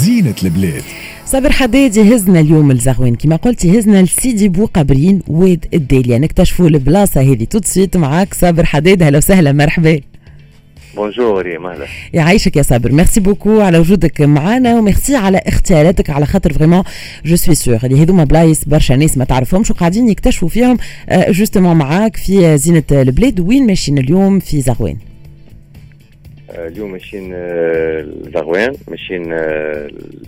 [0.00, 0.82] زينة البلاد.
[1.26, 3.14] صابر حداد يهزنا اليوم لزغوان.
[3.14, 8.34] كما قلت يهزنا لسيدي بو قبرين واد الداليا نكتشفوا البلاصة هذه توا معاك.
[8.34, 10.00] صابر حداد هلا وسهلا مرحبا.
[10.96, 16.26] bonjour ريم أهلا يعيشك يا صابر merci beaucoup على وجودك معنا وميرسي على اختياراتك على
[16.26, 16.82] خاطر vraiment
[17.24, 20.78] je suis sûre اللي هذوما بلايص برشا ناس ما تعرفهمش وقاعدين يكتشفوا فيهم
[21.10, 23.40] justement معاك في زينة البلاد.
[23.40, 24.96] وين ماشيين اليوم في زغوان
[26.54, 27.30] اليوم ماشيين
[28.34, 29.22] زغوان ماشيين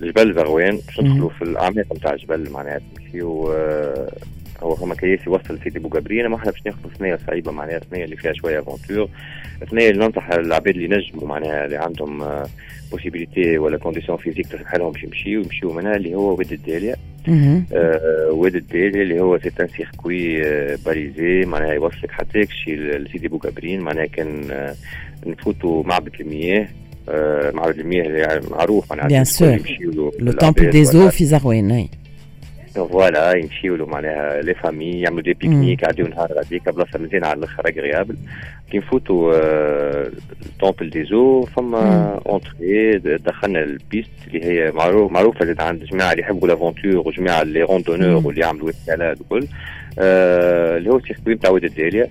[0.02, 3.52] جبل زغوان باش ندخلوا في الأعماق نتاع الجبل معناها نمشيو
[4.62, 8.16] هو هما كياس يوصل سيدي بوقبرين أما إحنا باش ناخذ ثنيه صعيبة معناها ثنيه اللي
[8.16, 9.09] فيها شوية aventure
[9.70, 12.45] ثنيه اللي ننصح العباد اللي نجموا معناها اللي عندهم
[12.92, 16.97] possibilité ولا condition physique تسمح لهم باش يمشيو يمشيو منها اللي هو واد الداليا.
[17.73, 20.42] آه واد الداليا اللي هو c'est un circuit
[20.87, 24.75] balisé معناها يوصلك حتى شي لسيدي بوقبرين معناها كان آه
[25.27, 26.69] نفوتوا معبد المياه
[27.09, 29.58] آه معبد المياه اللي معروف معناها bien sûr
[30.19, 31.87] le temple des eaux في زغوان
[32.75, 37.39] voilà يمشيو له معناها les familles يعملوا des pique-niques يعديو نهار غاديك بلاصه مزيانه على
[37.39, 38.17] الآخر agréable
[38.70, 39.33] كي نفوتوا
[40.47, 45.84] ال temple des eaux فما entrée دخلنا ال piste اللي هي معروف معروفه زاد عند
[45.84, 49.47] جماعة اللي يحبوا l'aventure وجماعه les randonneurs واللي يعملوا escalade وكل
[49.98, 52.09] اللي هو ال circuit نتاع واد الداليه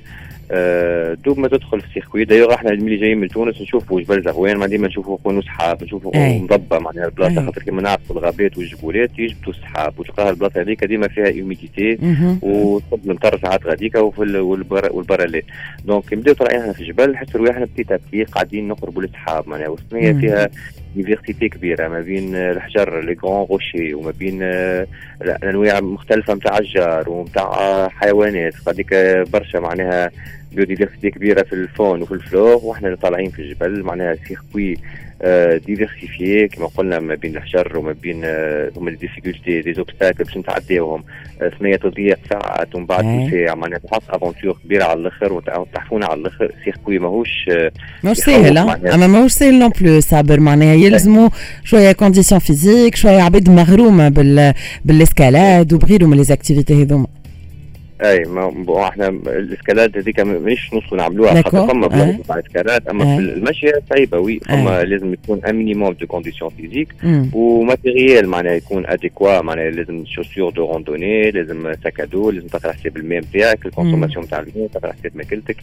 [1.25, 4.57] دوب ما تدخل في ال circuit d'ailleurs إحنا اللي جايين من تونس نشوفوا جبل زغوان
[4.57, 6.11] أما ديما نشوفوا كونوا سحاب نشوفوا
[6.43, 11.27] مضبه معناها البلاصة خاطر كيما نعرفوا الغابات والجبولات يجبدوا السحاب وتلقاها البلاصة هذيك ديما فيها
[11.27, 11.97] humidité
[12.41, 15.43] وتصب المطر ساعات غاديكا والبرالات
[15.85, 19.67] donc نبداو طالعين إحنا في الجبل نحسوا رواحنا petit à petit قاعدين نقربوا للسحاب معناها.
[19.69, 20.49] والثنيه فيها
[20.95, 24.43] diversité كبيره ما بين الحجر les grands rochers وما بين
[25.21, 28.93] الانواع مختلفه نتاع الأشجار ونتاع حيوانات هذيك
[29.33, 30.11] برشا معناها
[30.51, 34.77] biodiversité كبيره في ال faune وفي ال flore وإحنا طالعين في الجبل معناها circuit
[35.65, 38.21] diversifié كما قلنا ما بين الحجر وما بين
[38.77, 41.03] فما difficultés des obstacles باش نتعداوهم.
[41.59, 46.51] ثنيه تضيق ساعات ومن بعد ساعه معناها تحط aventure كبيرة على الآخر وتحفونا على الآخر.
[46.63, 47.49] circuit ماهوش
[48.03, 51.29] ماهوش ساهل أما ماهوش ساهل non plus صابر معناها يلزموا
[51.63, 54.53] شوية condition physique شوية عباد مغرومة بال
[54.85, 57.07] بال escalade وبغيرهم من les activités هذوما.
[58.03, 61.87] أي ما إحنا ال escalade هذيك مش نوصلوا نعملوها خاطر فما
[62.27, 66.87] تاع escalade أما في المشي صعيبة oui فما لازم يكون un minimum de condition physique
[67.33, 72.47] و matériel معناها يكون adéquat معناها لازم chaussures de randonnée لازم sac à dos لازم
[72.47, 75.57] تقرا حساب الماء نتاعك ال consommation تاع الماء تقرا حساب ماكلتك.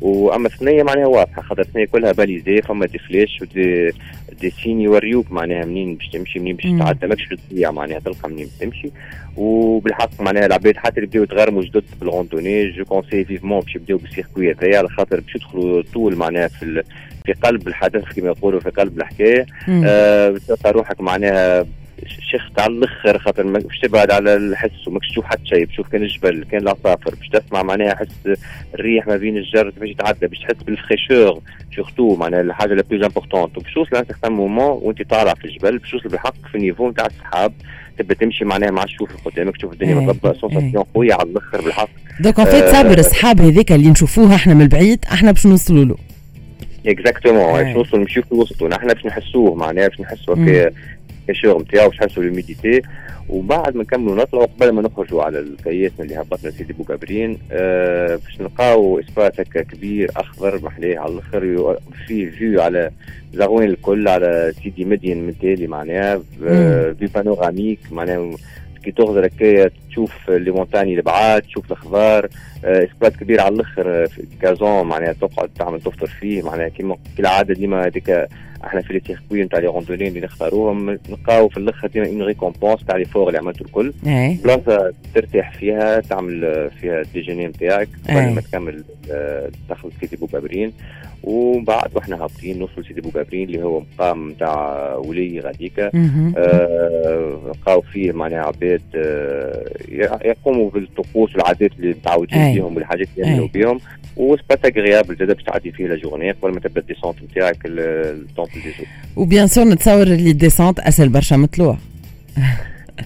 [0.00, 3.92] وأما الثنية معناها واضحة خاطر الثنية كلها balisée فما des flèches و des
[4.40, 8.48] des signes يوريوك معناها منين باش تمشي منين باش تعدى ماكش تضيع معناها تلقى منين
[8.60, 8.90] تمشي.
[9.36, 13.74] وبالحق معناها العباد حتى اللي بداو يتغرموا جدد في ال randonnée je conseille vivement باش
[13.74, 16.82] يبداو بال circuit هذايا على خاطر باش يدخلوا طول معناها في
[17.26, 19.46] في قلب الحدث كما يقولوا في قلب الحكاية.
[19.84, 21.66] آه تلقى روحك معناها
[22.06, 26.44] شيخ تاع الآخر خاطر باش تبعد على الحس وماكش تشوف حتى شيء بتشوف كان الجبل
[26.50, 28.38] كان العصافر باش تسمع معناها حس
[28.74, 31.40] الريح ما بين الشجر باش يتعدى باش تحس بال fraîcheur
[31.76, 35.44] surtout معناها الحاجة la plus importante وباش توصل ل un certain moment وانت طالع في
[35.44, 37.52] الجبل باش توصل بالحق في ال niveau نتاع السحاب
[37.98, 41.88] تبدا تمشي معناها مع تشوف قدامك تشوف الدنيا مضبه sensation قوية على الأخر بالحق.
[42.20, 45.96] donc en fait صابر السحاب هذيك اللي نشوفوها إحنا من البعيد إحنا باش نوصلوا له.
[46.86, 50.34] exactement باش نوصلوا نمشيو في وسطه نحن باش نحسوه معناها باش نحسوا
[51.28, 52.82] ال fraîcheur نتاعو باش نحسوا l'humidité
[53.28, 58.40] وبعد ما نكملوا نطلعوا قبل ما نخرجوا على الكياس اللي هبطنا سيدي بوكابرين أه باش
[58.40, 62.90] نلقاو espace هكا كبير أخضر محليه على الآخر فيه vue على
[63.34, 66.22] زغوين الكل على سيدي مدين من تالي معناها
[66.98, 68.36] vue panoramique معناها
[68.84, 72.28] كي تغزر هكايا تشوف les montagnes البعاد تشوف الخضار
[72.64, 74.06] espace كبير على الآخر
[74.42, 78.26] gazon معناها تقعد تعمل تفطر فيه معناها كيما كالعاده ديما هذيك
[78.64, 82.84] إحنا في les circuits نتاع les randonnées اللي نختاروهم نلقاو في الآخر ديما une récompense
[82.84, 83.92] تاع l'effort اللي عملته الكل.
[84.44, 88.84] بلاصة ترتاح فيها تعمل فيها ال déjeuner نتاعك قبل ما تكمل
[89.68, 90.72] تدخل سيدي بوكابرين
[91.22, 95.90] وبعد وإحنا هابطين نوصل سيدي بوكابرين اللي هو مقام نتاع ولي غاديكا.
[95.94, 99.64] نلقاو آه فيه معناها عباد آه
[100.24, 103.80] يقوموا بالطقوس والعادات اللي متعودين بهم والحاجات اللي يعملوا بهم
[104.16, 107.58] و espace agréable زاد باش تعدي فيه la journée قبل ما تبدأ ال descente نتاعك
[107.64, 108.84] ال temple des eaux
[109.22, 111.78] و bien sûr نتصور اللي ال descente اسهل برشا من طلوع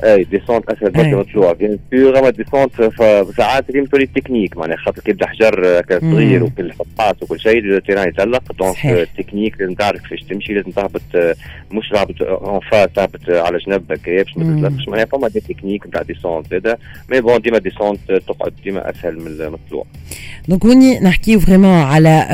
[0.05, 2.73] أي descente أسهل برشا مالطلوع bien sûr أما descente
[3.37, 8.09] ساعات كيما تولي تكنيك معناها خاطر كيبدا حجر صغير وكل حطات وكل شيء ال terrain
[8.09, 8.53] يتزلق.
[8.59, 11.03] donc ال technique لازم تعرف كيفاش تمشي لازم تهبط
[11.73, 15.87] مش تهبط en face تهبط على جنب هكايا باش ما تتلفش معناها فما des techniques
[15.87, 16.79] نتاع descente زاده
[17.11, 19.85] mais bon ديما descente تقعد ديما أسهل من الطلوع
[20.49, 22.27] donc هوني نحكيو vraiment على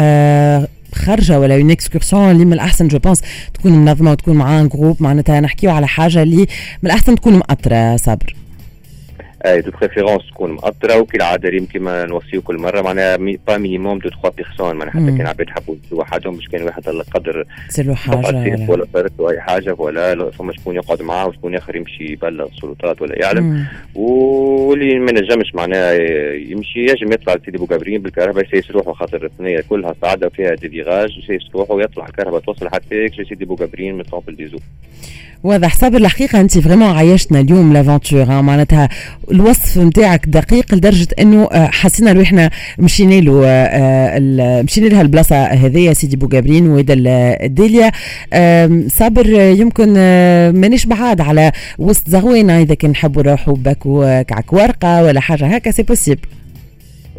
[0.94, 3.20] خارجه ولا une excursion اللي من الأحسن je pense
[3.54, 6.46] تكون منظمة وتكون معاه groupe معناتها نحكيو على حاجة اللي
[6.82, 8.34] من الأحسن تكون مأطرة صبر
[9.46, 12.82] et de préférence تكون مأطرة وكالعادة ريم كيما نوصيو كل مرة.
[12.82, 16.62] معناها mais bon minimum deux trois personnes معناها حتى كان عباد حبوا وحدهم باش كان
[16.62, 21.28] واحد على قدر تصير حاجة ولا صارت له أي حاجة ولا فما شكون يقعد معاه
[21.28, 23.66] وشكون آخر يمشي يبلغ السلطات ولا يعلم.
[23.94, 25.92] واللي ما نجمش معناها
[26.34, 31.18] يمشي يجم يطلع لسيدي بوغابرين بالكرهبة يسيس روحه خاطر الثنية كلها صعدة وفيها des virages
[31.18, 34.58] يسيس روحه ويطلع الكرهبة توصل حتى سيدي بوغابرين من temple des eaux
[35.44, 35.74] واضح.
[35.74, 38.88] صابر الحقيقة أنت vraiment عايشتنا اليوم l'aventure معناتها
[39.30, 43.68] الوصف نتاعك دقيق لدرجة إنه آه، حسينا روحنا مشينا له آه،
[44.40, 46.94] آه، مشينا لها البلاصة هذيا سيدي بوغابرين ويدا
[47.44, 47.92] الديليا
[48.88, 49.92] صابر يمكن
[50.60, 55.70] مانيش بعاد على وسط زغوينه إذا كان نحبوا نروحوا باكو كعك ورقة ولا حاجة هكا
[55.70, 56.28] c'est possible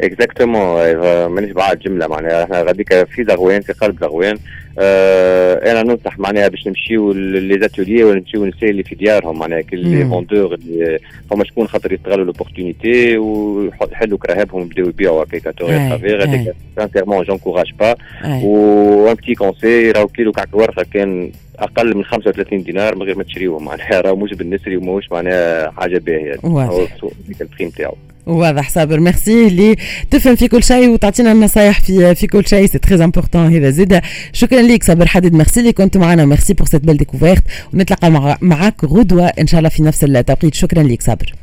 [0.00, 4.36] exactement مانيش بعد جمله معناها إحنا غاديك في زغوان في قلب زغوان
[4.78, 9.60] آه أنا ننصح معناها باش نمشيو les ateliers ولا نمشيو النساء اللي في ديارهم معناها
[9.60, 10.98] كل les vendeurs اللي
[11.30, 16.22] فما شكون خاطر يستغلوا l'opportunité ويحلوا كراهبهم يبداو يبيعوا هكاك à tort et à travers
[16.24, 17.94] هذاك sincèrement j'encourage pas
[18.42, 23.16] و un petit conseil راهو كيلو كعك ورقه كان أقل من 35 دينار من غير
[23.16, 26.34] ما تشريوهم معناها راهو مش بالنسري وماهوش معناها حاجة باهية.
[26.44, 27.10] هو
[27.40, 27.94] ال prix متاعو
[28.26, 29.00] واضح صابر.
[29.00, 29.46] ميرسي.
[29.46, 29.76] اللي
[30.10, 34.00] تفهم في كل شيء وتعطينا النصايح في في كل شيء c'est très important هذا زيد.
[34.32, 35.32] شكرا لك صابر حديد.
[35.32, 36.24] ميرسي اللي كنت معنا.
[36.24, 37.42] merci pour cette belle découverte
[37.72, 40.54] ونتلقى مع معك غدوة إن شاء الله في نفس التوقيت.
[40.54, 41.34] شكرا لك صابر.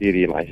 [0.00, 0.46] سيري معك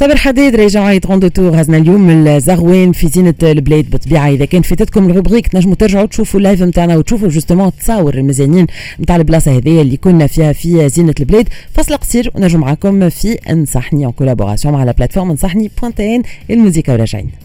[0.00, 5.10] صابر حديد راجع 32 تور هزنا اليوم الزغوين في زينة البلاد بالطبيعة إذا كان فاتتكم
[5.10, 8.66] ال rubrique تنجموا ترجعوا تشوفوا ال live نتاعنا وتشوفوا justement تصاور المزيانين
[9.00, 11.48] نتاع البلاصة هذيا اللي كنا فيها في زينة البلاد.
[11.72, 17.44] فصل قصير ونرجع معكم في أنصحني en collaboration مع la plateforme أنصحني point الموسيقى وراجعين.